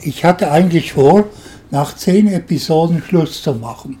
[0.00, 1.24] Ich hatte eigentlich vor,
[1.70, 3.98] nach zehn Episoden Schluss zu machen.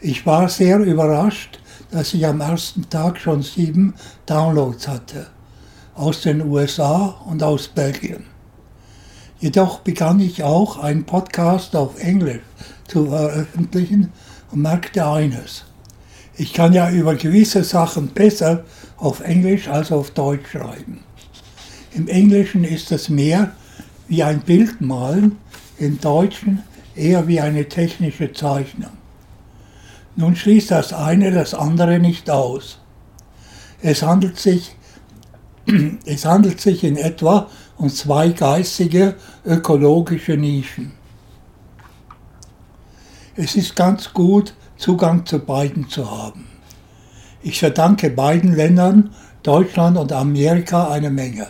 [0.00, 1.58] Ich war sehr überrascht,
[1.90, 5.26] dass ich am ersten Tag schon sieben Downloads hatte,
[5.94, 8.24] aus den USA und aus Belgien.
[9.38, 12.40] Jedoch begann ich auch einen Podcast auf Englisch
[12.88, 14.12] zu veröffentlichen
[14.50, 15.64] und merkte eines.
[16.36, 18.64] Ich kann ja über gewisse Sachen besser
[18.96, 21.00] auf Englisch als auf Deutsch schreiben.
[21.92, 23.52] Im Englischen ist es mehr
[24.08, 25.38] wie ein Bild malen,
[25.78, 26.62] im Deutschen
[26.94, 28.92] eher wie eine technische Zeichnung.
[30.16, 32.78] Nun schließt das eine das andere nicht aus.
[33.82, 34.74] Es handelt sich,
[36.06, 40.92] es handelt sich in etwa um zwei geistige ökologische Nischen.
[43.36, 46.46] Es ist ganz gut, Zugang zu beiden zu haben.
[47.42, 49.10] Ich verdanke beiden Ländern,
[49.42, 51.46] Deutschland und Amerika, eine Menge.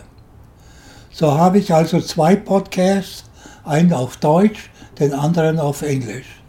[1.19, 3.23] So habe ich also zwei Podcasts,
[3.63, 6.43] einen auf Deutsch, den anderen auf Englisch.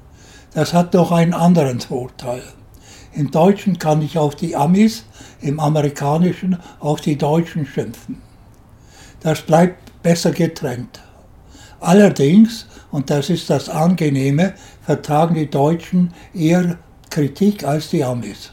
[0.53, 2.43] Das hat doch einen anderen Vorteil.
[3.15, 5.07] Im Deutschen kann ich auf die Amis,
[5.41, 8.21] im Amerikanischen auf die Deutschen schimpfen.
[9.21, 11.01] Das bleibt besser getrennt.
[11.81, 16.77] Allerdings, und das ist das Angenehme, vertragen die Deutschen eher
[17.09, 18.53] Kritik als die Amis.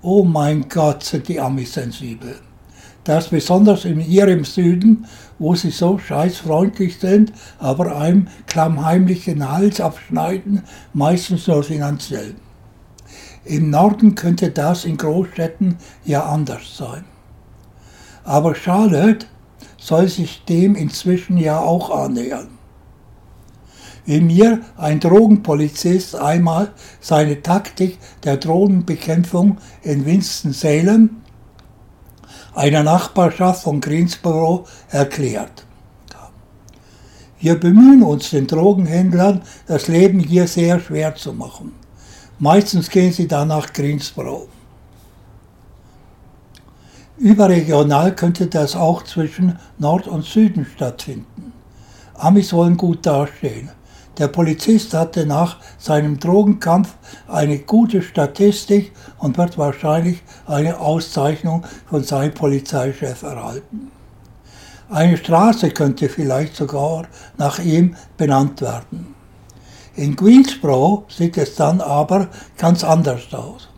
[0.00, 2.36] Oh mein Gott, sind die Amis sensibel.
[3.04, 5.06] Das besonders in ihrem Süden,
[5.38, 10.62] wo sie so scheißfreundlich sind, aber einem klammheimlich den Hals abschneiden,
[10.92, 12.34] meistens nur finanziell.
[13.44, 17.04] Im Norden könnte das in Großstädten ja anders sein.
[18.22, 19.26] Aber Charlotte
[19.78, 22.48] soll sich dem inzwischen ja auch annähern.
[24.04, 31.20] Wie mir ein Drogenpolizist einmal seine Taktik der Drogenbekämpfung in Winston-Salem
[32.60, 35.64] einer Nachbarschaft von Greensboro erklärt.
[37.38, 41.72] Wir bemühen uns, den Drogenhändlern das Leben hier sehr schwer zu machen.
[42.38, 44.48] Meistens gehen sie dann nach Greensboro.
[47.16, 51.54] Überregional könnte das auch zwischen Nord und Süden stattfinden.
[52.14, 53.70] Amis wollen gut dastehen.
[54.20, 56.92] Der Polizist hatte nach seinem Drogenkampf
[57.26, 63.90] eine gute Statistik und wird wahrscheinlich eine Auszeichnung von seinem Polizeichef erhalten.
[64.90, 67.06] Eine Straße könnte vielleicht sogar
[67.38, 69.14] nach ihm benannt werden.
[69.96, 72.28] In Greensboro sieht es dann aber
[72.58, 73.70] ganz anders aus.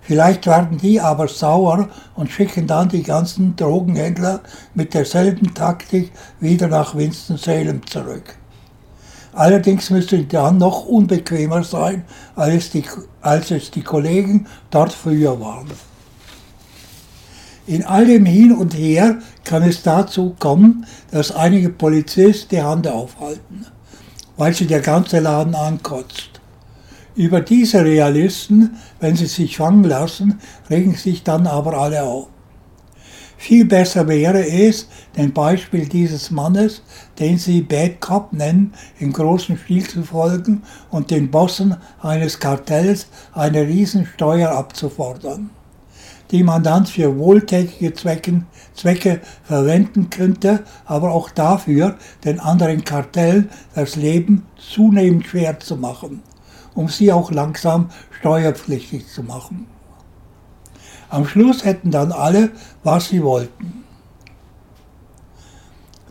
[0.00, 4.40] Vielleicht werden die aber sauer und schicken dann die ganzen Drogenhändler
[4.74, 6.10] mit derselben Taktik
[6.40, 8.38] wieder nach Winston-Salem zurück.
[9.32, 12.04] Allerdings müsste es dann noch unbequemer sein,
[12.36, 12.84] als, die,
[13.22, 15.70] als es die Kollegen dort früher waren.
[17.66, 22.88] In all dem Hin und Her kann es dazu kommen, dass einige Polizisten die Hand
[22.88, 23.66] aufhalten,
[24.36, 26.40] weil sie der ganze Laden ankotzt.
[27.14, 32.31] Über diese Realisten, wenn sie sich fangen lassen, regen sich dann aber alle auf.
[33.42, 34.86] Viel besser wäre es,
[35.16, 36.80] dem Beispiel dieses Mannes,
[37.18, 43.08] den sie Bad Cop nennen, im großen Stil zu folgen und den Bossen eines Kartells
[43.32, 45.50] eine Riesensteuer abzufordern,
[46.30, 53.50] die man dann für wohltätige Zwecken, Zwecke verwenden könnte, aber auch dafür, den anderen Kartellen
[53.74, 56.22] das Leben zunehmend schwer zu machen,
[56.74, 59.66] um sie auch langsam steuerpflichtig zu machen.
[61.12, 62.52] Am Schluss hätten dann alle,
[62.84, 63.84] was sie wollten.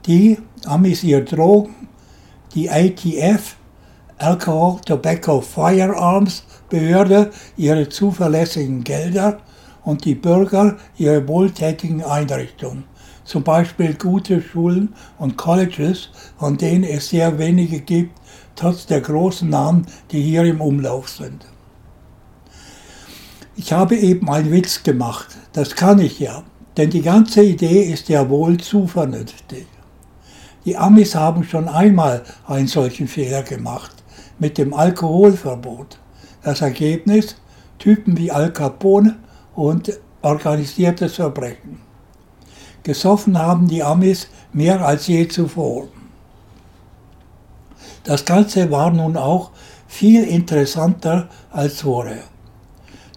[0.05, 1.87] Die Amis ihr Drogen,
[2.53, 3.55] die ATF,
[4.19, 9.39] Alcohol, Tobacco, Firearms Behörde ihre zuverlässigen Gelder
[9.83, 12.83] und die Bürger ihre wohltätigen Einrichtungen,
[13.23, 18.13] zum Beispiel gute Schulen und Colleges, von denen es sehr wenige gibt,
[18.55, 21.50] trotz der großen Namen, die hier im Umlauf sind.
[23.63, 25.27] Ich habe eben einen Witz gemacht.
[25.53, 26.41] Das kann ich ja.
[26.77, 29.67] Denn die ganze Idee ist ja wohl zu vernünftig.
[30.65, 33.91] Die Amis haben schon einmal einen solchen Fehler gemacht
[34.39, 35.99] mit dem Alkoholverbot.
[36.41, 37.35] Das Ergebnis?
[37.77, 39.19] Typen wie Al Capone
[39.53, 39.93] und
[40.23, 41.81] organisiertes Verbrechen.
[42.81, 45.87] Gesoffen haben die Amis mehr als je zuvor.
[48.05, 49.51] Das Ganze war nun auch
[49.87, 52.23] viel interessanter als vorher.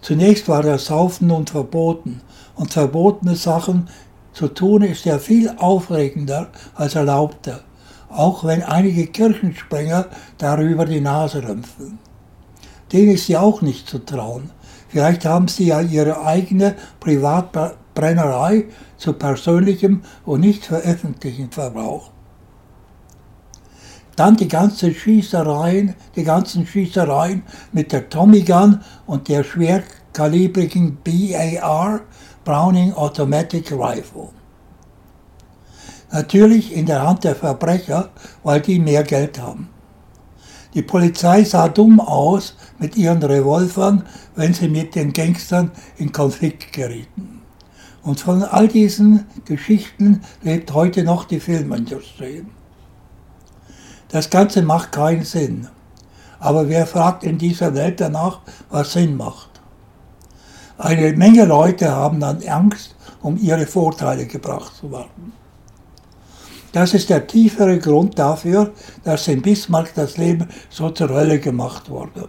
[0.05, 2.21] Zunächst war das Saufen nun verboten
[2.53, 3.89] und verbotene Sachen
[4.33, 7.61] zu tun ist ja viel aufregender als erlaubte,
[8.09, 10.05] auch wenn einige Kirchensprenger
[10.37, 11.97] darüber die Nase rümpfen.
[12.93, 14.51] Denen ist ja auch nicht zu trauen.
[14.89, 18.65] Vielleicht haben sie ja ihre eigene Privatbrennerei
[18.97, 22.11] zu persönlichem und nicht für öffentlichen Verbrauch.
[24.15, 32.01] Dann die ganzen Schießereien, die ganzen Schießereien mit der Tommy Gun und der schwerkalibrigen BAR,
[32.45, 34.29] Browning Automatic Rifle.
[36.11, 38.09] Natürlich in der Hand der Verbrecher,
[38.43, 39.69] weil die mehr Geld haben.
[40.75, 44.03] Die Polizei sah dumm aus mit ihren Revolvern,
[44.35, 47.41] wenn sie mit den Gangstern in Konflikt gerieten.
[48.03, 52.45] Und von all diesen Geschichten lebt heute noch die Filmindustrie.
[54.09, 55.67] Das Ganze macht keinen Sinn.
[56.39, 59.49] Aber wer fragt in dieser Welt danach, was Sinn macht?
[60.77, 65.33] Eine Menge Leute haben dann Angst, um ihre Vorteile gebracht zu werden.
[66.73, 68.73] Das ist der tiefere Grund dafür,
[69.05, 72.27] dass in Bismarck das Leben so zur Hölle gemacht wurde.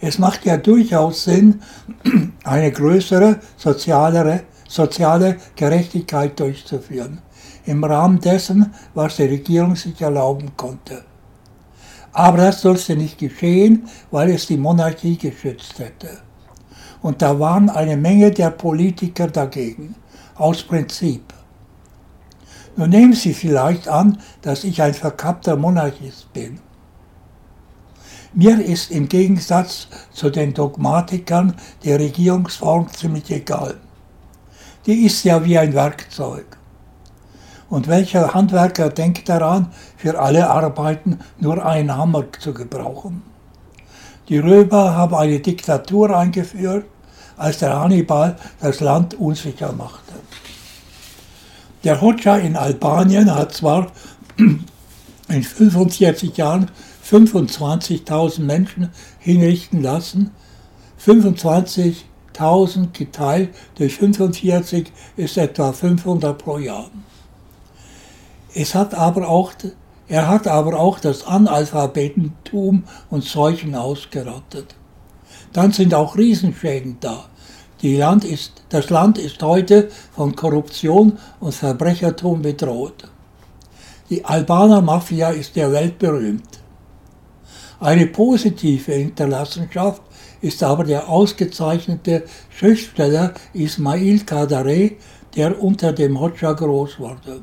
[0.00, 1.62] Es macht ja durchaus Sinn,
[2.44, 7.22] eine größere sozialere, soziale Gerechtigkeit durchzuführen,
[7.68, 11.04] im Rahmen dessen, was die Regierung sich erlauben konnte.
[12.12, 16.18] Aber das sollte nicht geschehen, weil es die Monarchie geschützt hätte.
[17.02, 19.94] Und da waren eine Menge der Politiker dagegen,
[20.34, 21.22] aus Prinzip.
[22.76, 26.60] Nun nehmen Sie vielleicht an, dass ich ein verkappter Monarchist bin.
[28.34, 33.76] Mir ist im Gegensatz zu den Dogmatikern die Regierungsform ziemlich egal.
[34.86, 36.57] Die ist ja wie ein Werkzeug.
[37.70, 43.22] Und welcher Handwerker denkt daran, für alle Arbeiten nur einen Hammer zu gebrauchen?
[44.28, 46.86] Die Römer haben eine Diktatur eingeführt,
[47.36, 50.14] als der Hannibal das Land unsicher machte.
[51.84, 53.92] Der Hoxha in Albanien hat zwar
[54.36, 56.70] in 45 Jahren
[57.08, 60.32] 25.000 Menschen hinrichten lassen.
[61.04, 66.90] 25.000 geteilt durch 45 ist etwa 500 pro Jahr.
[68.54, 69.52] Es hat aber auch,
[70.08, 74.74] er hat aber auch das Analphabetentum und Seuchen ausgerottet.
[75.52, 77.26] Dann sind auch Riesenschäden da.
[77.82, 83.08] Land ist, das Land ist heute von Korruption und Verbrechertum bedroht.
[84.10, 86.60] Die Albaner Mafia ist der Welt berühmt.
[87.78, 90.02] Eine positive Hinterlassenschaft
[90.40, 94.92] ist aber der ausgezeichnete Schriftsteller Ismail Kadare,
[95.36, 97.42] der unter dem Hoxha groß wurde.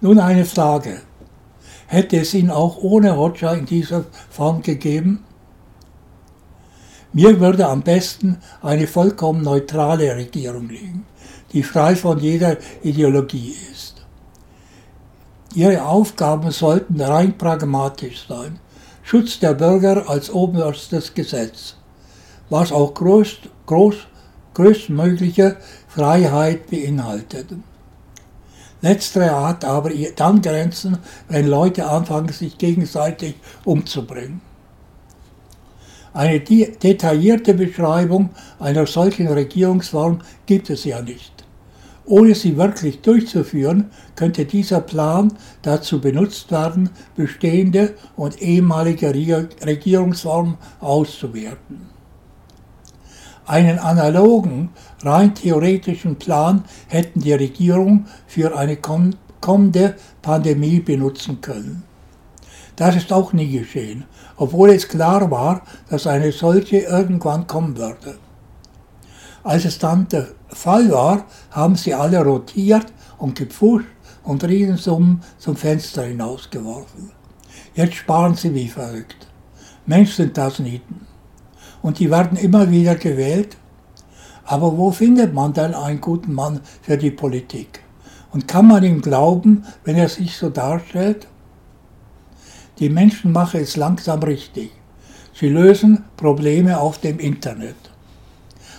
[0.00, 1.00] Nun eine Frage.
[1.88, 5.24] Hätte es ihn auch ohne Hoxha in dieser Form gegeben?
[7.12, 11.06] Mir würde am besten eine vollkommen neutrale Regierung liegen,
[11.52, 14.06] die frei von jeder Ideologie ist.
[15.54, 18.60] Ihre Aufgaben sollten rein pragmatisch sein.
[19.02, 21.74] Schutz der Bürger als oberstes Gesetz,
[22.50, 23.96] was auch groß, groß,
[24.54, 25.56] größtmögliche
[25.88, 27.46] Freiheit beinhaltet.
[28.80, 30.98] Letztere hat aber dann Grenzen,
[31.28, 33.34] wenn Leute anfangen, sich gegenseitig
[33.64, 34.40] umzubringen.
[36.12, 41.32] Eine detaillierte Beschreibung einer solchen Regierungsform gibt es ja nicht.
[42.06, 45.32] Ohne sie wirklich durchzuführen, könnte dieser Plan
[45.62, 51.97] dazu benutzt werden, bestehende und ehemalige Regierungsformen auszuwerten.
[53.48, 54.68] Einen analogen,
[55.02, 61.82] rein theoretischen Plan hätten die Regierung für eine kommende Pandemie benutzen können.
[62.76, 64.04] Das ist auch nie geschehen,
[64.36, 68.18] obwohl es klar war, dass eine solche irgendwann kommen würde.
[69.42, 73.86] Als es dann der Fall war, haben sie alle rotiert und gepfuscht
[74.24, 77.12] und Riesensummen zum Fenster hinausgeworfen.
[77.74, 79.26] Jetzt sparen sie wie verrückt.
[79.86, 80.97] Mensch sind das Nieten.
[81.88, 83.56] Und die werden immer wieder gewählt.
[84.44, 87.80] Aber wo findet man dann einen guten Mann für die Politik?
[88.30, 91.26] Und kann man ihm glauben, wenn er sich so darstellt?
[92.78, 94.70] Die Menschen machen es langsam richtig.
[95.32, 97.76] Sie lösen Probleme auf dem Internet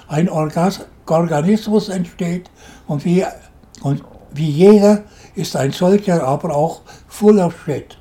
[0.08, 2.50] ein Organismus entsteht
[2.88, 3.26] und wie,
[3.82, 7.98] und wie jeder ist ein solcher aber auch full of shit.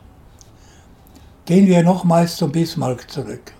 [1.47, 3.55] Gehen wir nochmals zum Bismarck zurück.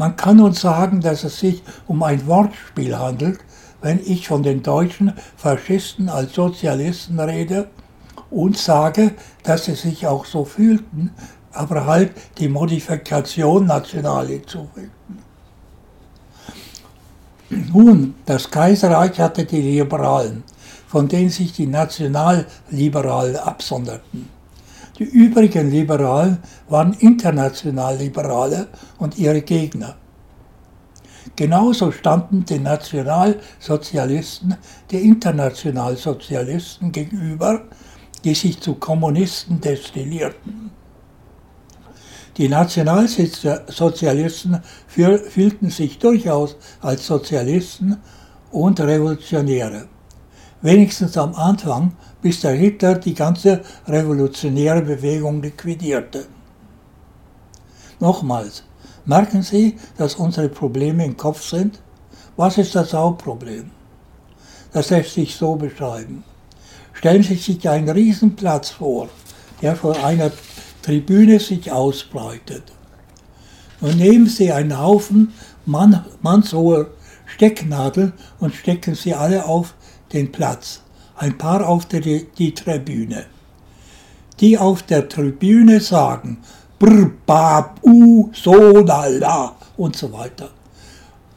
[0.00, 3.40] Man kann nun sagen, dass es sich um ein Wortspiel handelt,
[3.82, 7.68] wenn ich von den deutschen Faschisten als Sozialisten rede
[8.30, 11.10] und sage, dass sie sich auch so fühlten,
[11.52, 15.18] aber halt die Modifikation national hinzufügten.
[17.50, 20.44] Nun, das Kaiserreich hatte die Liberalen,
[20.88, 24.39] von denen sich die Nationalliberalen absonderten.
[25.00, 26.38] Die übrigen Liberalen
[26.68, 29.96] waren Internationalliberale und ihre Gegner.
[31.36, 34.56] Genauso standen die Nationalsozialisten
[34.90, 37.62] die Internationalsozialisten gegenüber,
[38.24, 40.70] die sich zu Kommunisten destillierten.
[42.36, 47.96] Die Nationalsozialisten fühlten sich durchaus als Sozialisten
[48.50, 49.88] und Revolutionäre.
[50.62, 56.26] Wenigstens am Anfang, bis der Hitler die ganze revolutionäre Bewegung liquidierte.
[57.98, 58.64] Nochmals,
[59.06, 61.80] merken Sie, dass unsere Probleme im Kopf sind?
[62.36, 63.70] Was ist das Hauptproblem?
[64.72, 66.24] Das lässt sich so beschreiben.
[66.92, 69.08] Stellen Sie sich einen Riesenplatz vor,
[69.62, 70.30] der vor einer
[70.82, 72.64] Tribüne sich ausbreitet.
[73.80, 75.32] Nun nehmen Sie einen Haufen
[75.66, 76.88] Mann, mannshoher
[77.26, 79.74] Stecknadeln und stecken sie alle auf
[80.12, 80.82] den Platz,
[81.16, 83.26] ein paar auf die, die Tribüne.
[84.40, 86.38] Die auf der Tribüne sagen,
[86.78, 90.50] brr, bab, u, so, da, la und so weiter.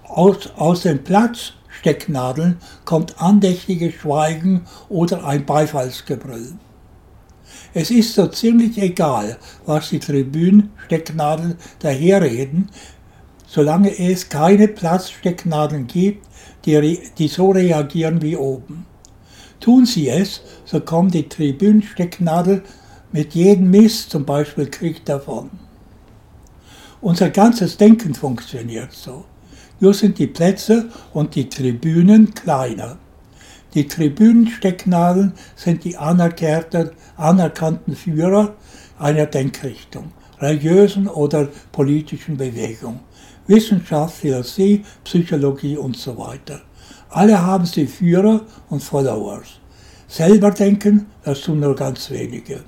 [0.03, 6.53] Aus, aus dem Platz Stecknadeln kommt andächtiges Schweigen oder ein Beifallsgebrüll.
[7.73, 12.69] Es ist so ziemlich egal, was die Tribünen-Stecknadeln daherreden,
[13.47, 16.25] solange es keine Platzstecknadeln gibt,
[16.65, 18.85] die, die so reagieren wie oben.
[19.59, 22.63] Tun sie es, so kommt die Tribünenstecknadel
[23.11, 25.51] mit jedem Mist, zum Beispiel Krieg davon.
[26.99, 29.25] Unser ganzes Denken funktioniert so.
[29.79, 32.97] Nur sind die Plätze und die Tribünen kleiner.
[33.73, 38.55] Die Tribünenstecknadeln sind die anerkannten Führer
[38.99, 42.99] einer Denkrichtung, religiösen oder politischen Bewegung.
[43.47, 46.61] Wissenschaft, Philosophie, Psychologie und so weiter.
[47.09, 49.59] Alle haben sie Führer und Followers.
[50.07, 52.63] Selber denken, das tun nur ganz wenige.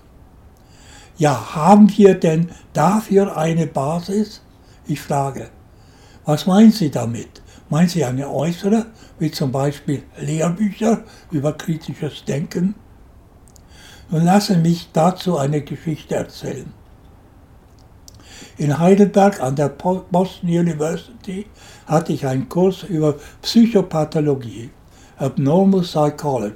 [1.17, 4.41] Ja, haben wir denn dafür eine Basis?
[4.85, 5.49] Ich frage.
[6.25, 7.41] Was meinen Sie damit?
[7.69, 8.87] Meinen Sie eine äußere,
[9.19, 12.75] wie zum Beispiel Lehrbücher über kritisches Denken?
[14.09, 16.71] Nun lassen mich dazu eine Geschichte erzählen.
[18.57, 21.45] In Heidelberg an der Boston University
[21.87, 24.69] hatte ich einen Kurs über Psychopathologie,
[25.17, 26.55] Abnormal Psychology.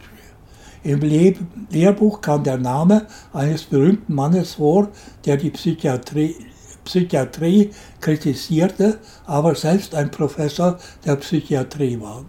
[0.83, 4.87] Im Lehrbuch kam der Name eines berühmten Mannes vor,
[5.25, 6.37] der die Psychiatrie,
[6.85, 12.23] Psychiatrie kritisierte, aber selbst ein Professor der Psychiatrie war.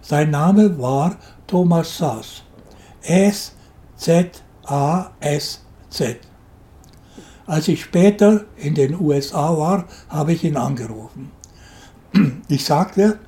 [0.00, 2.42] Sein Name war Thomas Sass.
[3.02, 3.52] S-Z-A-S-Z.
[7.46, 11.30] Als ich später in den USA war, habe ich ihn angerufen.
[12.48, 13.18] Ich sagte,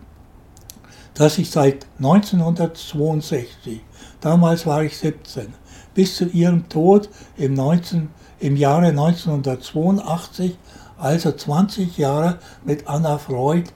[1.15, 3.81] dass ich seit 1962,
[4.21, 5.55] damals war ich 17,
[5.95, 10.59] bis zu ihrem Tod im, 19, im Jahre 1982,
[10.99, 13.71] also 20 Jahre mit Anna Freud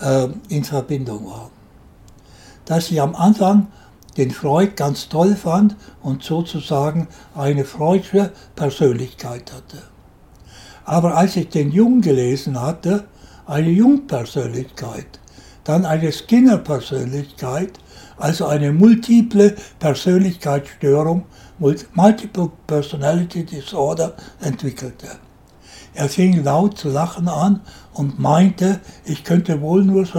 [0.00, 1.50] äh, in Verbindung war.
[2.64, 3.68] Dass ich am Anfang
[4.16, 9.82] den Freud ganz toll fand und sozusagen eine freudische Persönlichkeit hatte.
[10.84, 13.04] Aber als ich den Jung gelesen hatte,
[13.46, 15.20] eine Jungpersönlichkeit,
[15.64, 17.78] dann eine Skinner-Persönlichkeit,
[18.16, 21.24] also eine multiple Persönlichkeitsstörung,
[21.94, 25.08] Multiple Personality Disorder entwickelte.
[25.94, 27.60] Er fing laut zu lachen an
[27.94, 30.18] und meinte, ich könnte wohl nur so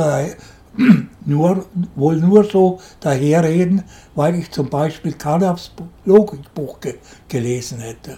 [1.26, 1.66] nur,
[1.96, 3.84] wohl nur so daherreden,
[4.16, 5.72] weil ich zum Beispiel Carnavs
[6.06, 6.96] Logikbuch ge
[7.28, 8.18] gelesen hätte.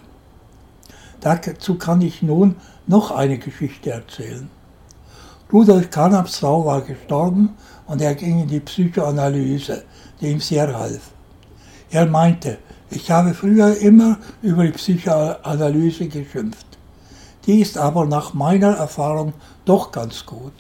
[1.21, 2.55] Dazu kann ich nun
[2.87, 4.49] noch eine Geschichte erzählen.
[5.51, 7.55] Rudolf Carnavs Frau war gestorben
[7.87, 9.83] und er ging in die Psychoanalyse,
[10.21, 11.11] die ihm sehr half.
[11.89, 12.59] Er meinte,
[12.91, 16.65] ich habe früher immer über die Psychoanalyse geschimpft.
[17.45, 19.33] Die ist aber nach meiner Erfahrung
[19.65, 20.53] doch ganz gut.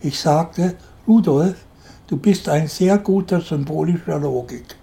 [0.00, 0.76] Ich sagte,
[1.10, 1.56] Rudolf,
[2.06, 4.76] du bist ein sehr guter symbolischer Logik,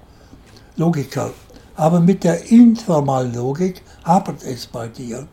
[0.76, 1.32] Logiker,
[1.78, 5.26] aber mit der informalen Logik hapert es bei dir.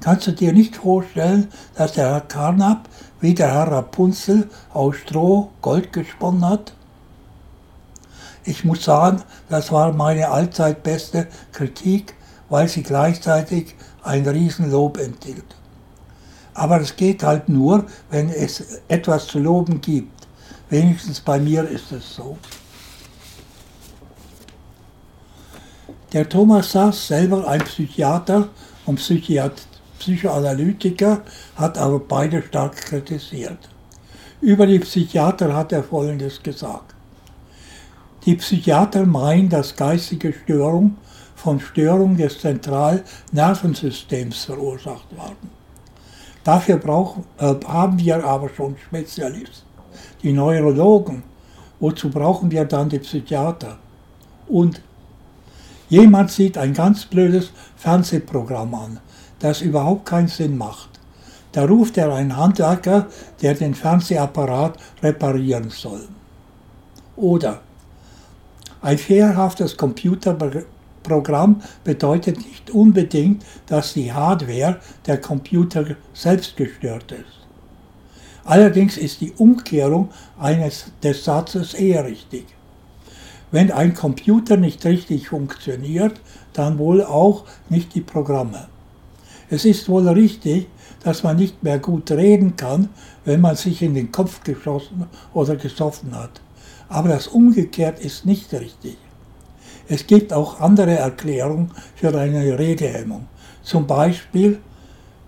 [0.00, 2.88] Kannst du dir nicht vorstellen, dass der Herr Carnap
[3.20, 6.72] wie der Herr Rapunzel aus Stroh Gold gesponnen hat?
[8.44, 12.14] Ich muss sagen, das war meine allzeit beste Kritik,
[12.48, 15.54] weil sie gleichzeitig ein Riesenlob enthielt.
[16.54, 20.13] Aber es geht halt nur, wenn es etwas zu loben gibt.
[20.74, 22.36] Wenigstens bei mir ist es so.
[26.12, 28.48] Der Thomas Sass, selber ein Psychiater
[28.84, 29.52] und Psychiat
[30.00, 31.22] Psychoanalytiker,
[31.54, 33.68] hat aber beide stark kritisiert.
[34.40, 36.92] Über die Psychiater hat er Folgendes gesagt.
[38.26, 40.96] Die Psychiater meinen, dass geistige Störung
[41.36, 45.50] von Störung des Zentralnervensystems verursacht werden.
[46.42, 49.73] Dafür brauchen, äh, haben wir aber schon Spezialisten,
[50.22, 51.22] die Neurologen.
[51.80, 53.78] Wozu brauchen wir dann die Psychiater?
[54.48, 54.80] Und
[55.88, 59.00] Jemand sieht ein ganz blödes Fernsehprogramm an,
[59.38, 60.88] das überhaupt keinen Sinn macht.
[61.52, 63.06] Da ruft er einen Handwerker,
[63.42, 66.08] der den Fernsehapparat reparieren soll.
[67.16, 67.60] Oder
[68.80, 77.43] ein fehlerhaftes Computerprogramm bedeutet nicht unbedingt, dass die Hardware der Computer selbst gestört ist.
[78.44, 82.46] Allerdings ist die Umkehrung eines des Satzes eher richtig.
[83.50, 86.20] Wenn ein Computer nicht richtig funktioniert,
[86.52, 88.68] dann wohl auch nicht die Programme.
[89.48, 90.66] Es ist wohl richtig,
[91.02, 92.88] dass man nicht mehr gut reden kann,
[93.24, 96.40] wenn man sich in den Kopf geschossen oder gesoffen hat.
[96.88, 98.96] Aber das umgekehrt ist nicht richtig.
[99.88, 103.26] Es gibt auch andere Erklärungen für eine Redehemmung.
[103.62, 104.58] Zum Beispiel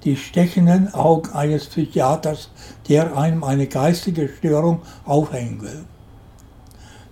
[0.07, 2.49] die stechenden Augen eines Psychiaters,
[2.89, 5.85] der einem eine geistige Störung aufhängen will.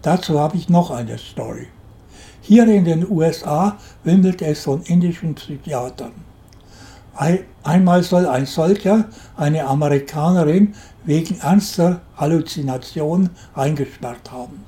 [0.00, 1.66] Dazu habe ich noch eine Story.
[2.40, 6.12] Hier in den USA wimmelt es von indischen Psychiatern.
[7.62, 10.74] Einmal soll ein solcher eine Amerikanerin
[11.04, 14.64] wegen ernster Halluzinationen eingesperrt haben.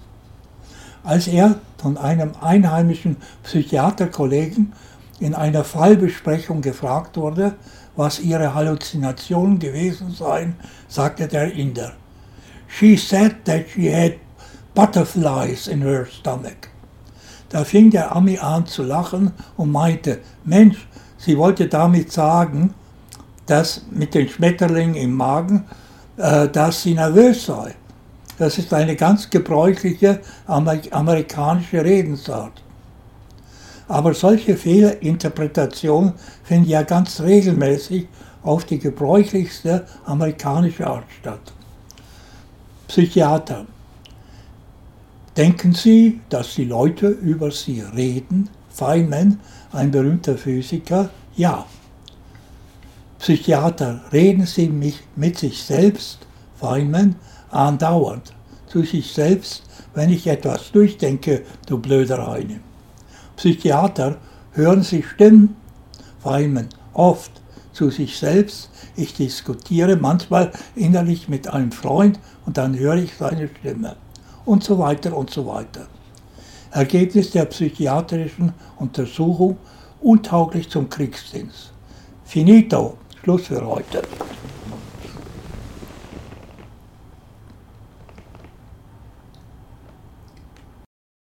[1.04, 4.72] Als er von einem einheimischen Psychiaterkollegen
[5.20, 7.54] in einer Fallbesprechung gefragt wurde,
[7.96, 10.56] was ihre Halluzinationen gewesen seien,
[10.88, 11.92] sagte der Inder.
[12.68, 14.14] She said that she had
[14.74, 16.68] butterflies in her stomach.
[17.48, 20.86] Da fing der Ami an zu lachen und meinte, Mensch,
[21.16, 22.74] sie wollte damit sagen,
[23.46, 25.64] dass mit den Schmetterlingen im Magen,
[26.16, 27.74] äh, dass sie nervös sei.
[28.38, 32.62] Das ist eine ganz gebräuchliche amerikanische Redensart.
[33.88, 38.08] Aber solche Fehlinterpretationen finden ja ganz regelmäßig
[38.42, 41.52] auf die gebräuchlichste amerikanische Art statt.
[42.88, 43.66] Psychiater.
[45.36, 48.48] Denken Sie, dass die Leute über Sie reden?
[48.70, 49.40] Feynman,
[49.72, 51.66] ein berühmter Physiker, ja.
[53.18, 56.20] Psychiater, reden Sie mich mit sich selbst?
[56.58, 57.16] Feynman,
[57.50, 58.32] andauernd.
[58.66, 59.62] Zu sich selbst,
[59.94, 62.60] wenn ich etwas durchdenke, du blöder Heine.
[63.36, 64.16] Psychiater,
[64.52, 65.56] hören Sie Stimmen?
[66.22, 67.30] Feynman, oft.
[67.72, 73.48] Zu sich selbst, ich diskutiere manchmal innerlich mit einem Freund und dann höre ich seine
[73.48, 73.96] Stimme
[74.46, 75.86] und so weiter und so weiter.
[76.70, 79.58] Ergebnis der psychiatrischen Untersuchung
[80.00, 81.72] untauglich zum Kriegsdienst.
[82.24, 84.02] Finito, Schluss für heute.